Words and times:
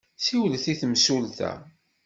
Siwlet 0.25 0.65
i 0.71 0.73
temsulta. 0.81 1.51